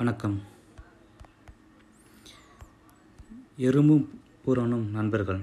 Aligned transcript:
வணக்கம். 0.00 0.42
எறும்பும் 3.56 4.20
பூரணும் 4.44 4.90
நண்பர்கள். 4.90 5.40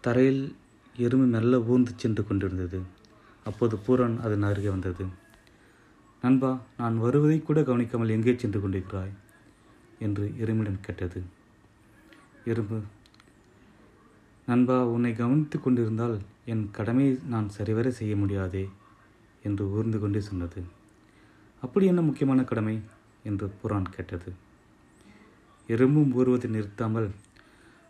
தரையில் 0.00 0.56
எறும்பு 0.96 1.26
மெல்ல 1.26 1.60
ஊர்ந்து 1.60 1.92
சென்று 1.96 2.26
கொண்டிருந்தது. 2.26 2.82
அப்போது 3.44 3.78
பூரான் 3.86 4.20
அதன் 4.20 4.42
அருகே 4.42 4.68
வந்தது. 4.68 5.06
நண்பா 6.22 6.60
நான் 6.76 6.98
வருவதை 6.98 7.42
கூட 7.42 7.62
கவனிக்காமல் 7.62 8.08
எங்கே 8.08 8.38
சென்று 8.38 8.60
கொண்டிருக்கிறாய்? 8.60 9.12
என்று 9.98 10.34
எறும்பிடம் 10.38 10.80
கேட்டது. 10.80 11.22
எறும்பு 12.44 12.80
நண்பா 14.46 14.84
உன்னை 14.84 15.12
கவனித்து 15.12 15.60
கொண்டிருந்தால் 15.60 16.18
என் 16.44 16.70
கடமையை 16.70 17.18
நான் 17.28 17.48
சரிவர 17.48 17.90
செய்ய 17.90 18.16
முடியாதே 18.16 18.68
என்று 19.42 19.70
ஊர்ந்து 19.70 19.98
கொண்டே 19.98 20.20
சொன்னது. 20.20 20.84
அப்படி 21.66 21.86
என்ன 21.86 22.00
முக்கியமான 22.00 22.44
கடமை? 22.44 22.80
என்று 23.22 23.46
புரான் 23.60 23.88
கேட்டது. 23.90 24.32
எறும்பும் 25.68 26.12
ஊறுவதை 26.16 26.48
நிறுத்தாமல் 26.48 27.08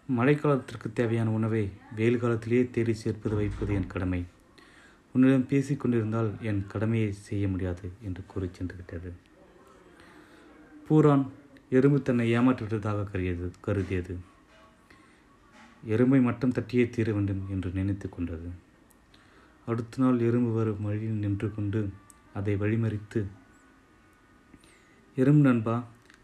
மழைக்காலத்திற்கு 0.09 0.89
தேவையான 0.95 1.31
உணவை 1.31 1.71
வெயில் 1.97 2.19
காலத்திலேயே 2.19 2.71
தேடி 2.71 2.93
சேர்ப்பது 2.93 3.35
வைப்பது 3.37 3.75
என் 3.75 3.87
கடமை. 3.87 4.25
உன்னிடம் 5.13 5.49
பேசிக்கொண்டிருந்தால் 5.51 6.31
என் 6.41 6.67
கடமையை 6.67 7.13
செய்ய 7.13 7.49
முடியாது 7.49 7.87
என்று 8.03 8.23
கூறி 8.27 8.49
சென்று 8.53 8.75
விட்டது 8.77 9.11
பூரான் 10.89 11.25
எறும்பு 11.71 12.03
தன்னை 12.03 12.25
ஏமாற்றிவிட்டதாக 12.39 13.05
கருதியது 13.05 13.47
கருதியது. 13.67 14.15
எறும்பை 15.87 16.21
மட்டும் 16.23 16.53
தட்டியே 16.53 16.85
தீர 16.91 17.13
வேண்டும் 17.13 17.43
என்று 17.51 17.71
நினைத்து 17.71 18.09
கொண்டது. 18.09 18.51
அடுத்த 19.67 20.03
நாள் 20.03 20.21
எறும்பு 20.21 20.51
வரும் 20.53 20.83
வழியில் 20.83 21.23
நின்று 21.25 21.49
கொண்டு 21.55 21.81
அதை 22.35 22.55
வழிமறித்து 22.57 23.21
எறும்பு 25.21 25.43
நண்பா 25.49 25.75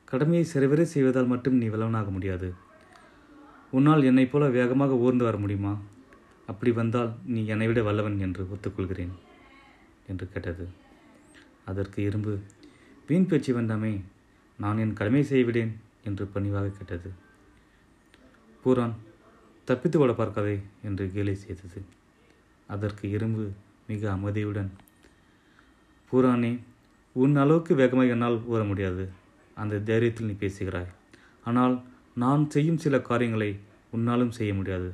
கடமையை 0.04 0.44
சரிவர 0.44 0.84
செய்வதால் 0.84 1.26
மட்டும் 1.26 1.54
நீ 1.54 1.66
வல்லவனாக 1.66 2.10
முடியாது. 2.10 2.54
உன்னால் 3.70 4.02
என்னைப் 4.02 4.32
போல 4.32 4.48
வேகமாக 4.48 4.96
ஊர்ந்து 5.04 5.24
வர 5.24 5.36
முடியுமா? 5.36 5.72
அப்படி 6.46 6.72
வந்தால் 6.72 7.12
நீ 7.24 7.46
என்னை 7.46 7.66
விட 7.66 7.82
வல்லவன் 7.82 8.18
என்று 8.18 8.48
ஒத்துக்கொள்கிறேன் 8.54 9.14
என்று 10.06 10.28
கேட்டது. 10.28 10.68
அதற்கு 11.64 12.02
இரும்பு 12.02 12.32
வீண் 13.06 13.26
பேச்சு 13.26 13.60
வேண்டாமே 13.60 13.92
நான் 14.58 14.78
என் 14.78 14.92
கடமை 14.92 15.22
செய்விடேன் 15.22 15.72
என்று 16.04 16.26
பணிவாக 16.26 16.68
கேட்டது. 16.68 17.12
பூரான் 18.64 18.94
தப்பித்து 19.64 19.98
ஓட 19.98 20.12
பார்க்காதே 20.12 20.56
என்று 20.82 21.10
கேலி 21.14 21.34
செய்தது. 21.34 21.82
அதற்கு 22.66 23.10
இரும்பு 23.10 23.46
மிக 23.86 24.10
அமைதியுடன் 24.12 24.70
பூரானே 26.10 26.52
உன் 27.14 27.34
அளவுக்கு 27.36 27.74
வேகமாக 27.74 28.14
என்னால் 28.14 28.38
ஊற 28.52 28.60
முடியாது. 28.66 29.04
அந்த 29.56 29.80
தைரியத்தில் 29.88 30.28
நீ 30.30 30.34
பேசுகிறாய். 30.44 30.90
ஆனால் 31.44 31.74
நான் 32.14 32.50
செய்யும் 32.50 32.78
சில 32.78 33.00
காரியங்களை 33.00 33.50
உன்னாலும் 33.96 34.34
செய்ய 34.38 34.54
முடியாது. 34.54 34.88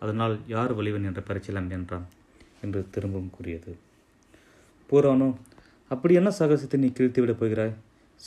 அதனால் 0.00 0.34
யார் 0.46 0.72
வலிவன் 0.78 1.06
என்ற 1.08 1.22
பரிச்சலம் 1.28 1.70
என்றான் 1.70 2.06
என்று 2.62 2.80
திரும்பவும் 2.90 3.30
கூறியது. 3.30 3.72
பூரானோ 4.90 5.28
அப்படி 5.90 6.14
என்ன 6.14 6.30
சாகசத்தை 6.38 6.76
நீ 6.76 6.88
கிழித்து 6.92 7.20
விடப் 7.20 7.40
போகிறாய்? 7.40 7.74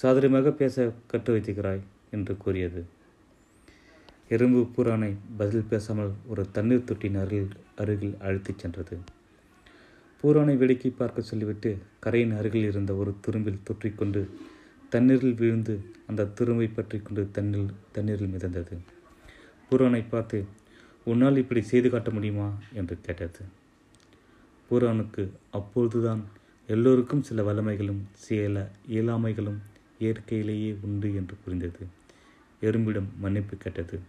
சாதரியமாக 0.01 0.51
பேச 0.51 0.93
கற்று 1.07 1.31
வைத்துகிறாய் 1.35 1.81
என்று 2.11 2.37
கூறியது. 2.37 2.81
எறும்பு 4.27 4.61
பூரானை 4.75 5.09
பதில் 5.37 5.69
பேசாமல் 5.69 6.11
ஒரு 6.27 6.43
தண்ணீர் 6.51 6.87
தொட்டியின் 6.89 7.19
அருகில் 7.23 7.49
அருகில் 7.75 8.15
அழைத்துச் 8.19 8.59
சென்றது. 8.59 8.97
பூரானை 10.23 10.57
வேடிக்கை 10.57 10.91
பார்க்க 10.91 11.21
சொல்லிவிட்டு 11.21 11.77
கரையின் 11.99 12.35
அருகில் 12.37 12.63
இருந்த 12.63 12.93
ஒரு 12.93 13.15
துரும்பில் 13.27 13.63
தொற்றிக்கொண்டு 13.69 14.29
தண்ணீரில் 14.89 15.33
விழுந்து 15.33 15.79
அந்த 16.07 16.23
துரும்பை 16.23 16.69
பற்றி 16.73 16.99
கொண்டு 16.99 17.29
தண்ணீர் 17.31 17.71
தண்ணீரில் 17.91 18.33
மிதந்தது. 18.33 18.75
பூரானை 19.69 20.03
பார்த்து 20.09 20.45
உன்னால் 21.03 21.37
இப்படி 21.37 21.61
செய்து 21.61 21.89
காட்ட 21.89 22.09
முடியுமா? 22.11 22.53
என்று 22.73 22.97
கேட்டது. 23.01 23.43
பூரானுக்கு 24.71 25.29
அப்பொழுதுதான் 25.51 26.21
எல்லோருக்கும் 26.67 27.23
சில 27.23 27.43
வல்லமைகளும் 27.43 28.01
சில 28.11 28.71
இயலாமைகளும் 28.87 29.59
இயற்கையிலேயே 29.99 30.75
உண்டு 30.81 31.15
என்று 31.15 31.35
புரிந்தது. 31.45 31.85
எறும்பிடம் 32.61 33.09
மன்னிப்பு 33.19 33.57
கேட்டது. 33.57 33.99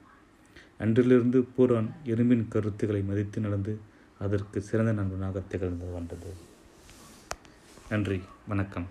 அன்றிலிருந்து 0.78 1.48
பூரான் 1.58 1.90
எறும்பின் 2.04 2.48
கருத்துக்களை 2.48 3.02
மதித்து 3.02 3.40
நடந்து 3.40 3.78
அதற்கு 4.24 4.58
சிறந்த 4.66 4.92
நண்பனாக 4.92 5.40
திகழ்ந்து 5.52 5.86
வந்தது. 5.94 6.30
நன்றி 7.92 8.18
வணக்கம். 8.50 8.86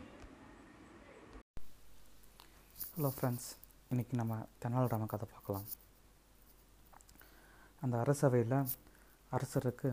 ஹலோ 2.95 3.09
ஃப்ரெண்ட்ஸ் 3.15 3.47
இன்றைக்கி 3.91 4.15
நம்ம 4.19 4.37
தெனாலிராம 4.63 5.05
கதை 5.13 5.27
பார்க்கலாம். 5.33 5.67
அந்த 7.83 7.95
அரசவையில் 8.03 8.57
அரசருக்கு 9.37 9.91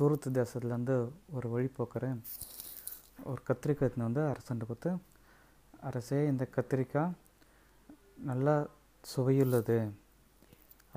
தூரத்து 0.00 0.30
தேசத்துலேருந்து 0.40 0.96
ஒரு 1.36 1.48
வழிபோக்கர் 1.54 2.08
ஒரு 3.30 3.42
கத்திரிக்காய் 3.48 3.88
எடுத்துன்னு 3.88 4.08
வந்து 4.10 4.24
அரசன்ட்டு 4.32 4.70
கொடுத்து 4.70 4.92
அரசே 5.90 6.20
இந்த 6.32 6.46
கத்திரிக்காய் 6.56 7.14
நல்லா 8.30 8.56
சுவையுள்ளது. 9.14 9.78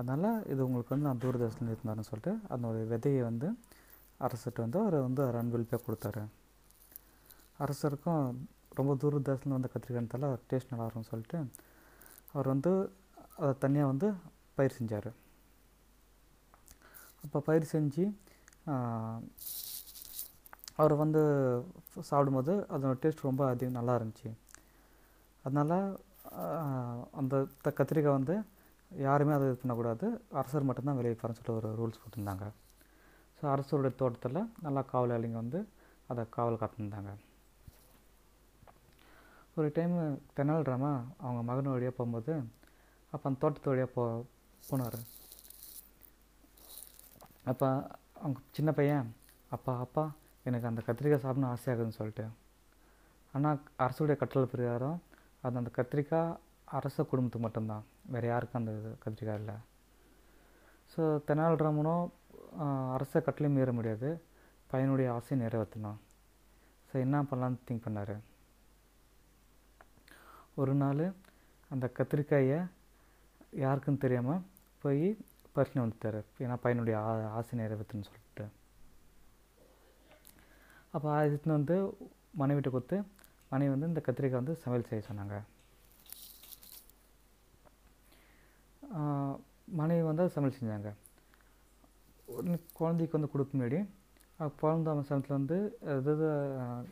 அதனால் 0.00 0.44
இது 0.52 0.60
உங்களுக்கு 0.66 0.94
வந்து 0.94 1.08
நான் 1.08 1.22
தூர்தர்ஷனில் 1.24 1.72
இருந்தாருன்னு 1.74 2.08
சொல்லிட்டு 2.10 2.32
அதனுடைய 2.52 2.84
விதையை 2.92 3.22
வந்து 3.30 3.48
அரசர்கிட்ட 4.26 4.60
வந்து 4.66 4.78
அவர் 4.82 4.96
வந்து 5.08 5.22
ஒரு 5.28 5.36
அன்பளிப்பாக 5.40 5.82
கொடுத்தாரு. 5.86 6.22
அரசருக்கும் 7.64 8.24
ரொம்ப 8.78 8.92
தூர 9.02 9.18
தேசத்தில் 9.28 9.56
வந்த 9.56 9.68
கத்திரிக்காய்னால 9.72 10.28
டேஸ்ட் 10.50 10.72
நல்லா 10.72 10.84
இருக்கும்னு 10.86 11.10
சொல்லிட்டு 11.12 11.38
அவர் 12.34 12.48
வந்து 12.54 12.72
அதை 13.40 13.52
தனியாக 13.64 13.90
வந்து 13.92 14.08
பயிர் 14.56 14.76
செஞ்சார். 14.78 15.10
அப்போ 17.24 17.38
பயிர் 17.48 17.72
செஞ்சு 17.74 18.04
அவர் 20.80 20.94
வந்து 21.02 21.22
சாப்பிடும்போது 22.10 22.52
அதோட 22.74 22.94
டேஸ்ட் 23.02 23.26
ரொம்ப 23.28 23.42
அதிகம் 23.52 23.78
நல்லா 23.78 23.94
இருந்துச்சு. 23.98 24.30
அதனால் 25.44 25.76
அந்த 27.20 27.34
த 27.66 27.72
கத்திரிக்காய் 27.80 28.18
வந்து 28.18 28.36
யாருமே 29.06 29.32
அதை 29.36 29.44
இது 29.48 29.58
பண்ணக்கூடாது. 29.62 30.06
அரசர் 30.40 30.68
மட்டும்தான் 30.68 30.98
வெளியே 31.00 31.14
போகிறேன் 31.14 31.36
சொல்லிட்டு 31.38 31.58
ஒரு 31.58 31.68
ரூல்ஸ் 31.80 32.00
போட்டிருந்தாங்க 32.02 32.46
ஸோ 33.38 33.44
அரசருடைய 33.52 33.92
தோட்டத்தில் 34.00 34.48
நல்லா 34.64 34.82
காவலாளிங்க 34.92 35.38
வந்து 35.42 35.60
அதை 36.12 36.22
காவல் 36.36 36.60
காத்திருந்தாங்க. 36.62 37.10
ஒரு 39.58 39.68
டைம் 39.76 39.94
தெனாலிராமா 40.36 40.90
அவங்க 41.24 41.40
மகன் 41.50 41.72
வழியாக 41.74 41.94
போகும்போது 41.96 42.32
அப்போ 43.12 43.24
அந்த 43.28 43.40
தோட்டத்து 43.44 43.72
வழியாக 43.72 43.90
போ 43.94 44.04
போனார். 44.68 44.98
அப்போ 47.50 47.68
அவங்க 48.22 48.40
சின்ன 48.56 48.70
பையன் 48.78 49.08
அப்பா 49.56 49.72
அப்பா 49.84 50.04
எனக்கு 50.48 50.68
அந்த 50.70 50.80
கத்திரிக்காய் 50.88 51.24
சாப்பிடணும் 51.24 51.52
ஆசையாகுதுன்னு 51.54 51.98
சொல்லிட்டு. 52.00 52.26
ஆனால் 53.34 53.58
அரசுடைய 53.84 54.16
கட்டளை 54.20 54.46
பிரகாரம் 54.52 54.98
அது 55.44 55.60
அந்த 55.60 55.70
கத்திரிக்காய் 55.78 56.38
அரச 56.78 57.02
குடும்பத்துக்கு 57.10 57.46
மட்டும்தான். 57.46 57.84
வேறு 58.14 58.26
யாருக்கும் 58.32 58.60
அந்த 58.60 58.72
இது 58.78 58.90
கத்திரிக்காய் 59.04 59.40
இல்லை. 59.42 59.56
ஸோ 60.92 61.02
தெனாலிராமனும் 61.28 62.06
அரச 62.96 63.12
கட்டளையும் 63.26 63.56
மீற 63.58 63.72
முடியாது. 63.78 64.08
பையனுடைய 64.72 65.08
ஆசையை 65.16 65.36
நிறைவேற்றணும். 65.44 65.98
ஸோ 66.90 66.94
என்ன 67.04 67.16
பண்ணலான்னு 67.30 67.64
திங்க் 67.68 67.84
பண்ணார். 67.86 68.16
ஒரு 70.60 70.72
நாள் 70.82 71.04
அந்த 71.74 71.86
கத்திரிக்காயை 71.98 72.58
யாருக்கும் 73.64 74.02
தெரியாமல் 74.04 74.42
போய் 74.82 75.04
பறிச்சுன்னு 75.54 75.84
வந்துட்டார். 75.84 76.20
ஏன்னா 76.44 76.56
பையனுடைய 76.64 76.96
ஆ 77.06 77.12
ஆசை 77.38 77.54
நிறைவேற்றுன்னு 77.60 78.08
சொல்லிட்டு. 78.08 78.46
அப்போ 80.94 81.08
அதுன்னு 81.16 81.56
வந்து 81.58 81.76
மனைவிட்ட 82.42 82.70
கொடுத்து 82.74 82.98
மனைவி 83.52 83.72
வந்து 83.74 83.90
இந்த 83.92 84.02
கத்திரிக்காய் 84.06 84.42
வந்து 84.42 84.54
சமையல் 84.62 84.88
செய்ய 84.90 85.02
சொன்னாங்க. 85.08 85.36
மனைவி 89.78 90.02
வந்து 90.08 90.24
சமையல் 90.34 90.58
செஞ்சாங்க. 90.58 90.90
குழந்தைக்கு 92.78 93.16
வந்து 93.18 93.32
கொடுக்க 93.32 93.52
முன்னாடி 93.56 93.78
குழந்த 94.60 94.88
அவசரத்தில் 94.94 95.36
வந்து 95.38 95.56
அதாவது 95.94 96.26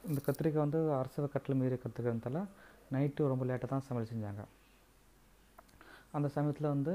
இந்த 0.08 0.20
கத்திரிக்காய் 0.26 0.64
வந்து 0.64 0.80
அரசு 1.00 1.28
கட்டில் 1.34 1.58
மீறி 1.60 1.76
கற்றுக்கிறதால 1.82 2.40
நைட்டு 2.94 3.30
ரொம்ப 3.32 3.44
லேட்டாக 3.50 3.70
தான் 3.72 3.86
சமையல் 3.88 4.10
செஞ்சாங்க. 4.10 4.42
அந்த 6.16 6.28
சமயத்தில் 6.34 6.72
வந்து 6.74 6.92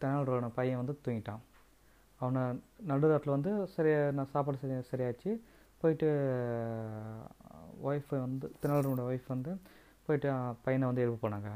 தெனாலிரோட 0.00 0.48
பையன் 0.58 0.80
வந்து 0.82 0.94
தூங்கிட்டான். 1.04 1.42
அவனை 2.20 2.42
நடுராட்டில் 2.90 3.36
வந்து 3.36 3.52
சரியாக 3.76 4.12
நான் 4.16 4.32
சாப்பாடு 4.34 4.60
சரி 4.62 4.74
சரியாச்சு. 4.92 5.30
போயிட்டு 5.80 6.08
ஒய்ஃப் 7.88 8.10
வந்து 8.26 8.46
தெனாலிரோட 8.62 9.02
ஒய்ஃப் 9.10 9.32
வந்து 9.34 9.52
போயிட்டு 10.06 10.28
பையனை 10.66 10.84
வந்து 10.90 11.04
எழுப்பு 11.04 11.24
போனாங்க. 11.24 11.50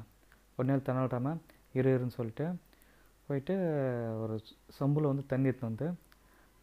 உடனே 0.56 0.76
தெனாலிராம 0.88 1.36
இரு 1.78 1.90
இருன்னு 1.96 2.18
சொல்லிட்டு 2.18 2.46
போயிட்டு 3.28 3.54
ஒரு 4.22 4.34
சொம்பில் 4.78 5.10
வந்து 5.10 5.24
தண்ணி 5.32 5.48
எடுத்துன்னு 5.50 5.70
வந்து 5.72 5.88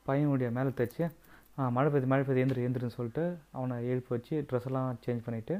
பையனுடைய 0.07 0.49
மேலே 0.57 0.71
தைச்சி 0.79 1.03
மழை 1.75 1.89
பெய்து 1.91 2.07
மழை 2.11 2.23
பெய்து 2.27 2.41
எந்திரி 2.43 2.65
எந்திரின்னு 2.67 2.97
சொல்லிட்டு 2.99 3.25
அவனை 3.57 3.75
எழுப்பி 3.91 4.11
வச்சு 4.15 4.35
ட்ரெஸ் 4.47 4.67
எல்லாம் 4.69 4.97
சேஞ்ச் 5.05 5.25
பண்ணிவிட்டு 5.25 5.55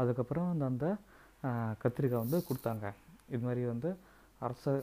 அதுக்கப்புறம் 0.00 0.48
அந்த 0.52 0.64
அந்த 0.70 0.86
கத்திரிக்காய் 1.82 2.22
வந்து 2.24 2.38
கொடுத்தாங்க. 2.48 2.86
இது 3.32 3.42
மாதிரி 3.46 3.62
வந்து 3.72 3.90
அரசர் 4.46 4.80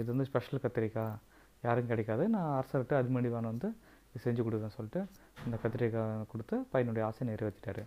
இது 0.00 0.08
வந்து 0.12 0.26
ஸ்பெஷல் 0.30 0.62
கத்திரிக்காய் 0.64 1.18
யாரும் 1.66 1.90
கிடைக்காது. 1.90 2.24
நான் 2.34 2.50
அரசர்கிட்ட 2.60 2.94
அது 3.00 3.14
மாதிரி 3.16 3.30
வந்து 3.52 3.68
இது 4.10 4.22
செஞ்சு 4.26 4.44
கொடுக்குறேன்னு 4.46 4.78
சொல்லிட்டு 4.78 5.02
இந்த 5.46 5.56
கத்திரிக்காய் 5.64 6.26
கொடுத்து 6.32 6.56
பையனுடைய 6.72 7.02
ஆசை 7.08 7.26
நிறைவேற்றிட்டாரு. 7.28 7.82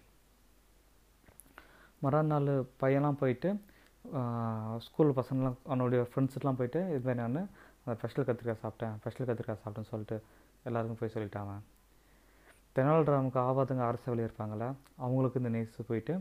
மறுநாள் 2.04 2.50
பையன்லாம் 2.84 3.20
போயிட்டு 3.22 3.50
ஸ்கூல் 4.86 5.12
பசங்களாம் 5.18 5.58
அவனுடைய 5.66 6.08
ஃப்ரெண்ட்ஸ்லாம் 6.10 6.58
போயிட்டு 6.60 6.80
இது 6.96 7.04
மாதிரி 7.08 7.20
நான் 7.20 7.50
அந்த 7.84 7.94
ஸ்பெஷல் 8.00 8.26
கத்திரிக்காய் 8.28 8.64
சாப்பிட்டேன் 8.64 8.96
ஸ்பெஷல் 9.02 9.28
கத்திரிக்காய் 9.30 9.62
சாப்பிட்டேன்னு 9.64 9.92
சொல்லிட்டு 9.92 10.18
எல்லாருக்கும் 10.68 11.00
போய் 11.02 11.14
சொல்லிட்டான் 11.16 11.46
அவன். 11.46 11.64
தெனாலிராமுக்கு 12.76 13.40
ஆபாதங்க 13.48 13.84
அரச 13.90 14.06
வழி 14.12 14.26
இருப்பாங்களே 14.28 14.68
அவங்களுக்கு 15.04 15.40
இந்த 15.42 15.52
நேசு 15.56 15.88
போயிட்டு 15.88 16.14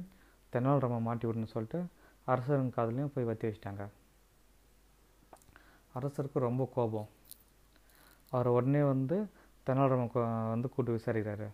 தெனாலிராமை 0.52 1.00
மாட்டி 1.08 1.26
விடணும்னு 1.28 1.54
சொல்லிட்டு 1.56 1.80
அரசருங்க 2.26 2.72
காதலையும் 2.76 3.12
போய் 3.14 3.28
வத்தி 3.30 3.46
வச்சிட்டாங்க. 3.48 3.84
அரசருக்கு 5.98 6.46
ரொம்ப 6.48 6.70
கோபம். 6.74 7.08
அவர் 8.30 8.54
உடனே 8.56 8.82
வந்து 8.82 9.16
தெனாலிராம 9.66 10.08
வந்து 10.54 10.68
கூட்டு 10.74 10.96
விசாரிக்கிறாரு. 10.96 11.48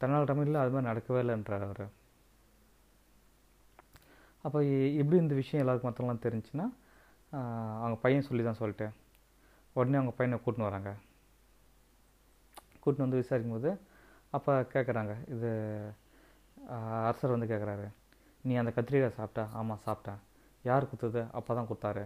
தெனாலிராமன் 0.00 0.48
இல்லை 0.48 0.60
அது 0.60 0.72
மாதிரி 0.74 0.90
நடக்கவே 0.90 1.20
இல்லைன்றார் 1.24 1.66
அவர். 1.68 1.86
அப்போ 4.46 4.58
எப்படி 5.00 5.16
இந்த 5.24 5.34
விஷயம் 5.42 5.62
எல்லாருக்கும் 5.62 5.90
மற்றவங்களாம் 5.90 6.24
தெரிஞ்சுன்னா 6.26 6.66
அவங்க 7.82 7.96
பையன் 8.04 8.26
சொல்லி 8.28 8.42
தான் 8.48 8.60
சொல்லிட்டு 8.60 8.86
உடனே 9.78 9.98
அவங்க 10.00 10.12
பையனை 10.18 10.36
கூட்டின்னு 10.42 10.68
வராங்க. 10.68 10.90
கூட்டின்னு 12.82 13.06
வந்து 13.06 13.22
விசாரிக்கும் 13.22 13.56
போது 13.56 13.70
அப்போ 14.36 14.52
கேட்குறாங்க 14.74 15.14
இது 15.34 15.50
அரசர் 17.08 17.34
வந்து 17.34 17.50
கேட்குறாரு 17.52 17.86
நீ 18.48 18.54
அந்த 18.60 18.70
கத்திரிக்காய் 18.76 19.18
சாப்பிட்டா? 19.18 19.44
ஆமாம் 19.58 19.82
சாப்பிட்டேன். 19.86 20.20
யார் 20.68 20.88
கொடுத்தது 20.90 21.20
அப்போ 21.38 21.50
தான் 21.58 21.68
கொடுத்தாரு. 21.70 22.04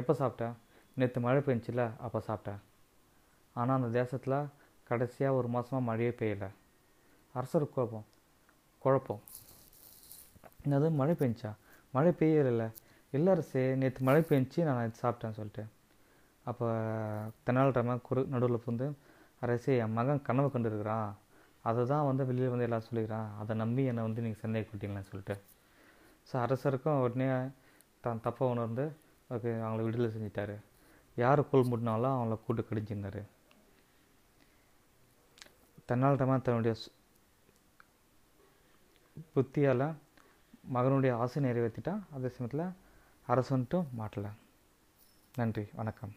எப்போ 0.00 0.12
சாப்பிட்டேன்? 0.20 0.54
நேற்று 1.00 1.20
மழை 1.26 1.40
பெஞ்சில 1.48 1.82
அப்போ 2.06 2.18
சாப்பிட்டேன். 2.28 2.60
ஆனால் 3.56 3.76
அந்த 3.78 3.90
தேசத்தில் 4.00 4.38
கடைசியாக 4.90 5.38
ஒரு 5.38 5.48
மாதமாக 5.54 5.88
மழையே 5.88 6.12
பெய்யலை. 6.20 6.50
அரசருக்கு 7.34 7.76
கோபம். 7.78 8.06
குழப்பம். 8.84 9.22
என்னது 10.64 10.88
மழை 11.00 11.14
பெஞ்சா? 11.22 11.50
மழை 11.94 12.12
பெய்யலைல்ல. 12.20 12.64
இல்லை 13.16 13.30
அரசே 13.34 13.62
நேற்று 13.80 14.06
மழை 14.08 14.22
பெஞ்சி 14.28 14.60
நான் 14.68 14.98
சாப்பிட்டேன் 15.02 15.36
சொல்லிட்டு 15.38 15.64
அப்போ 16.50 16.66
தெனாலிராமன் 17.46 18.02
குறு 18.06 18.22
நடுவில் 18.32 18.64
புந்து 18.64 18.86
அரசு 19.44 19.72
என் 19.82 19.94
மகன் 19.98 20.24
கனவு 20.26 20.48
கண்டுருக்கிறான். 20.54 21.10
அதை 21.68 21.82
தான் 21.92 22.06
வந்து 22.08 22.22
வெளியில் 22.28 22.52
வந்து 22.52 22.66
எல்லாம் 22.66 22.86
சொல்லிக்கிறான். 22.88 23.28
அதை 23.40 23.52
நம்பி 23.62 23.82
என்னை 23.90 24.02
வந்து 24.06 24.24
நீங்கள் 24.24 24.42
சந்தேக 24.44 24.66
கூட்டிங்களேன்னு 24.70 25.10
சொல்லிட்டு. 25.10 25.36
ஸோ 26.28 26.34
அரசருக்கும் 26.44 27.02
உடனே 27.04 27.28
தான் 28.04 28.22
தப்பை 28.26 28.44
உணர்ந்து 28.54 28.84
ஓகே 29.34 29.50
அவங்கள 29.64 29.82
விடுதலை 29.86 30.08
செஞ்சிட்டாரு. 30.14 30.56
யார் 31.16 31.48
கொள் 31.50 31.68
முட்டினாலும் 31.70 32.14
அவங்கள 32.16 32.36
கூட்டு 32.46 32.62
கடிஞ்சிருந்தார். 32.68 33.22
தெனாலிராமன் 35.88 36.46
தன்னுடைய 36.46 36.74
புத்தியால் 39.34 39.86
மகனுடைய 40.72 41.16
ஆசை 41.16 41.42
நிறைவேற்றிட்டான் 41.44 42.02
அதே 42.12 42.28
சமயத்தில் 42.28 42.66
அரசன்ட்டும் 43.28 43.86
மாட்டலை 43.98 44.30
நன்றி 45.34 45.68
வணக்கம். 45.74 46.14